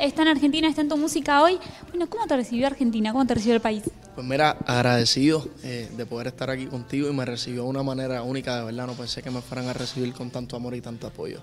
[0.00, 1.58] está en Argentina, está en tu música hoy.
[1.90, 3.12] Bueno, ¿cómo te recibió Argentina?
[3.12, 3.84] ¿Cómo te recibió el país?
[4.14, 8.22] Pues mira, agradecido eh, de poder estar aquí contigo y me recibió de una manera
[8.22, 8.86] única, de verdad.
[8.86, 11.42] No pensé que me fueran a recibir con tanto amor y tanto apoyo.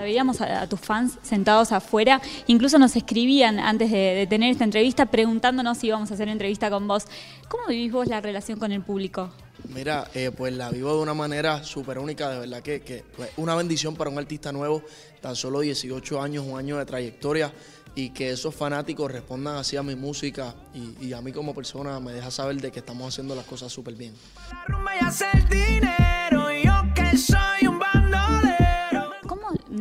[0.00, 5.78] Veíamos a, tus fans sentados afuera, incluso nos escribían antes de, tener esta entrevista preguntándonos
[5.78, 7.06] si íbamos a hacer entrevista con vos.
[7.48, 9.30] ¿Cómo vivís vos la relación con el público?
[9.68, 13.30] Mira, eh, pues la vivo de una manera súper única, de verdad que, que pues,
[13.36, 14.82] una bendición para un artista nuevo,
[15.20, 17.52] tan solo 18 años, un año de trayectoria,
[17.94, 22.00] y que esos fanáticos respondan así a mi música y, y a mí como persona
[22.00, 24.14] me deja saber de que estamos haciendo las cosas súper bien.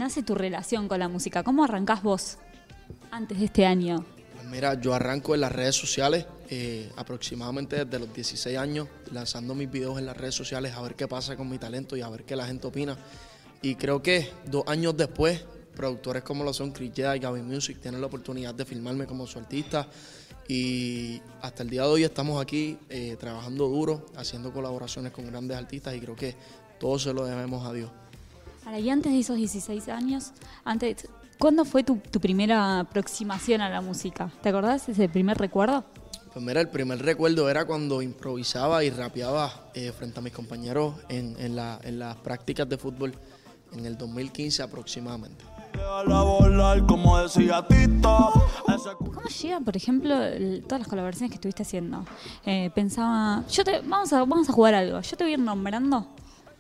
[0.01, 1.43] nace tu relación con la música?
[1.43, 2.37] ¿Cómo arrancás vos
[3.11, 4.03] antes de este año?
[4.35, 9.55] Pues mira, yo arranco en las redes sociales eh, aproximadamente desde los 16 años, lanzando
[9.55, 12.09] mis videos en las redes sociales a ver qué pasa con mi talento y a
[12.09, 12.97] ver qué la gente opina.
[13.61, 18.01] Y creo que dos años después, productores como lo son Chris y Gavin Music tienen
[18.01, 19.87] la oportunidad de filmarme como su artista.
[20.45, 25.55] Y hasta el día de hoy estamos aquí eh, trabajando duro, haciendo colaboraciones con grandes
[25.55, 26.35] artistas y creo que
[26.81, 27.89] todo se lo debemos a Dios.
[28.65, 30.33] Ahora, y antes de esos 16 años,
[30.65, 31.07] antes,
[31.39, 34.33] ¿cuándo fue tu, primera aproximación a la música?
[34.43, 35.85] ¿Te acordás ese primer recuerdo?
[36.33, 40.95] Pues mira, el primer recuerdo era cuando improvisaba y rapeaba eh, frente a mis compañeros
[41.09, 43.13] en, en, las prácticas de fútbol
[43.73, 45.43] en el 2015 aproximadamente.
[48.97, 50.15] ¿Cómo llegan, por ejemplo,
[50.67, 52.05] todas las colaboraciones que estuviste haciendo?
[52.45, 55.39] Eh, pensaba, yo te, vamos, a, vamos a jugar algo, yo te voy a ir
[55.39, 56.07] nombrando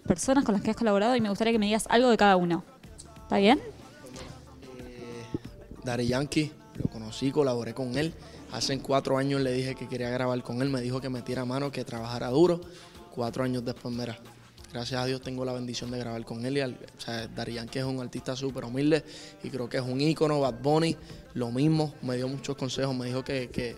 [0.05, 2.35] personas con las que has colaborado y me gustaría que me digas algo de cada
[2.35, 2.65] uno.
[3.23, 3.59] ¿Está bien?
[4.79, 5.25] Eh,
[5.85, 8.13] Dari Yankee, lo conocí, colaboré con él.
[8.51, 11.71] Hace cuatro años le dije que quería grabar con él, me dijo que metiera mano,
[11.71, 12.59] que trabajara duro.
[13.15, 14.19] Cuatro años después, mira,
[14.73, 16.57] gracias a Dios tengo la bendición de grabar con él.
[16.57, 16.75] Y
[17.33, 19.05] Dari Yankee es un artista súper humilde
[19.41, 20.41] y creo que es un ícono.
[20.41, 20.97] Bad Bunny,
[21.33, 23.77] lo mismo, me dio muchos consejos, me dijo que, que,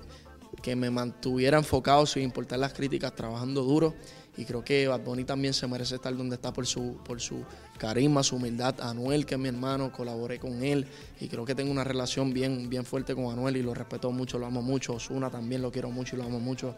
[0.61, 3.93] que me mantuviera enfocado sin importar las críticas, trabajando duro
[4.35, 7.43] y creo que Bad Bunny también se merece estar donde está por su, por su
[7.77, 8.81] carisma, su humildad.
[8.81, 10.87] Anuel, que es mi hermano, colaboré con él
[11.19, 14.39] y creo que tengo una relación bien, bien fuerte con Anuel y lo respeto mucho,
[14.39, 14.93] lo amo mucho.
[14.93, 16.75] Osuna también lo quiero mucho y lo amo mucho.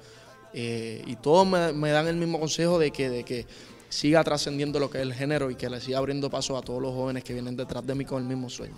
[0.53, 3.45] Eh, y todos me, dan el mismo consejo de que, de que
[3.87, 6.81] siga trascendiendo lo que es el género y que le siga abriendo paso a todos
[6.81, 8.75] los jóvenes que vienen detrás de mí con el mismo sueño.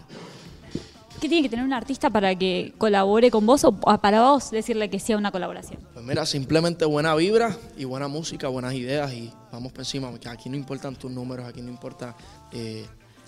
[1.19, 4.87] ¿Qué tiene que tener un artista para que colabore con vos o para vos decirle
[4.89, 5.79] que sea una colaboración?
[5.93, 10.29] Pues mira, simplemente buena vibra y buena música, buenas ideas y vamos por encima, porque
[10.29, 12.15] aquí no importan tus números, aquí no importa
[12.51, 12.85] eh,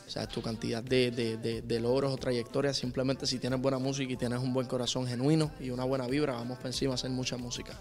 [0.10, 4.40] o sea, tu cantidad de, logros o trayectorias, simplemente si tienes buena música y tienes
[4.40, 7.74] un buen corazón genuino y una buena vibra, vamos por encima a hacer mucha música.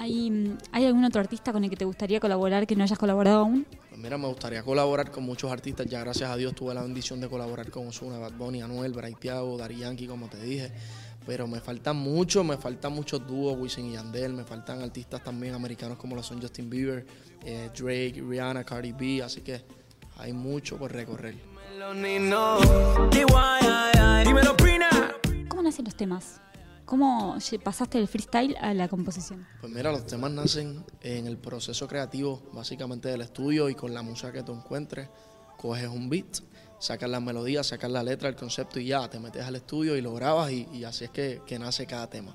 [0.00, 3.40] ¿Hay, ¿Hay algún otro artista con el que te gustaría colaborar que no hayas colaborado
[3.40, 3.66] aún?
[3.94, 5.86] Mira, me gustaría colaborar con muchos artistas.
[5.88, 9.58] Ya gracias a Dios tuve la bendición de colaborar con Osuna, Bad Bunny, Anuel, Braithiago,
[9.58, 10.72] Dari Yankee, como te dije.
[11.26, 15.54] Pero me faltan muchos, me faltan muchos dúos, Wisin y Yandel, me faltan artistas también
[15.54, 17.04] americanos como lo son Justin Bieber,
[17.44, 19.62] eh, Drake, Rihanna, Cardi B, así que
[20.16, 21.34] hay mucho por recorrer.
[25.48, 26.40] ¿Cómo nacen los temas?
[26.90, 29.46] ¿Cómo pasaste del freestyle a la composición?
[29.60, 34.02] Pues mira, los temas nacen en el proceso creativo, básicamente del estudio y con la
[34.02, 35.08] música que tú encuentres.
[35.56, 36.38] Coges un beat,
[36.80, 40.00] sacas la melodía, sacas la letra, el concepto y ya, te metes al estudio y
[40.00, 42.34] lo grabas y, así es que, nace cada tema.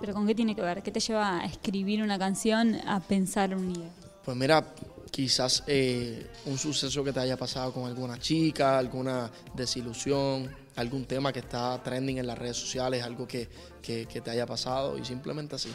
[0.00, 0.82] ¿Pero con qué tiene que ver?
[0.82, 3.90] ¿Qué te lleva a escribir una canción, a pensar un idea?
[4.24, 4.72] Pues mira,
[5.10, 11.32] quizás eh, un suceso que te haya pasado con alguna chica, alguna desilusión, algún tema
[11.32, 13.48] que está trending en las redes sociales, algo que,
[13.82, 15.72] te haya pasado y simplemente así.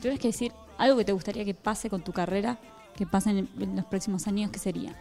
[0.00, 2.58] Tuvieras que decir algo que te gustaría que pase con tu carrera,
[2.96, 4.96] que pase en, los próximos años, ¿qué sería?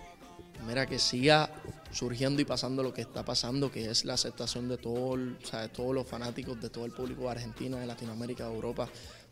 [0.67, 1.49] Mira, que siga
[1.91, 5.95] surgiendo y pasando lo que está pasando, que es la aceptación de, todo, de todos
[5.95, 8.89] los fanáticos, de todo el público de Argentina, de Latinoamérica, de Europa,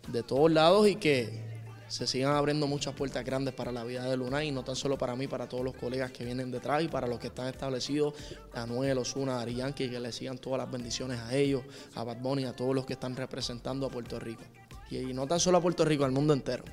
[0.08, 1.56] de todos lados y que
[1.88, 4.98] se sigan abriendo muchas puertas grandes para la vida de Luna y no tan solo
[4.98, 8.14] para mí, para todos los colegas que vienen detrás y para los que están establecidos,
[8.53, 11.63] a Noel, Osuna, Ari Yankee, que le sigan todas las bendiciones a ellos,
[11.95, 14.44] a Bad Bunny, a todos los que están representando a Puerto Rico.
[14.89, 16.63] Y, no tan solo a Puerto Rico, al mundo entero.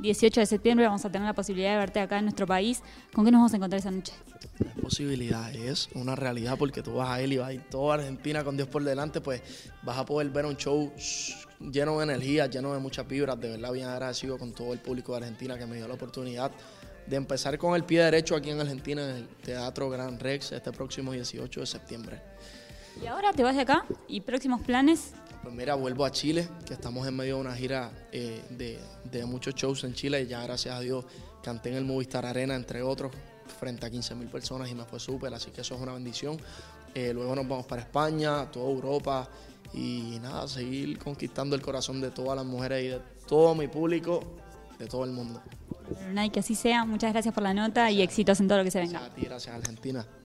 [0.00, 2.82] 18 de septiembre vamos a tener la posibilidad de verte acá en nuestro país.
[3.12, 4.12] ¿Con qué nos vamos a encontrar esa noche?
[4.58, 7.94] La posibilidad es una realidad porque tú vas a él y vas a ir toda
[7.94, 9.42] Argentina con Dios por delante, pues
[9.82, 10.92] vas a poder ver un show
[11.70, 13.38] lleno de energía, lleno de muchas vibras.
[13.40, 16.50] De verdad, bien agradecido con todo el público de Argentina que me dio la oportunidad
[17.06, 20.72] de empezar con el pie derecho aquí en Argentina, en el Teatro Gran Rex, este
[20.72, 22.22] próximo 18 de septiembre.
[23.02, 23.84] ¿Y ahora te vas de acá?
[24.06, 25.12] ¿Y próximos planes?
[25.42, 28.78] Pues mira, vuelvo a Chile, que estamos en medio de una gira eh, de,
[29.10, 31.04] de muchos shows en Chile y ya gracias a Dios
[31.42, 33.12] canté en el Movistar Arena, entre otros
[33.52, 36.36] frente a 15 mil personas y me fue súper, así que eso es una bendición.
[36.94, 39.28] Eh, luego nos vamos para España, toda Europa
[39.74, 44.20] y nada, seguir conquistando el corazón de todas las mujeres y de todo mi público,
[44.78, 45.40] de todo el mundo.
[46.12, 46.84] Nike, que así sea.
[46.84, 48.92] Muchas gracias por la nota y éxitos en todo lo que se venga.
[48.92, 50.06] Gracias a ti, gracias Argentina.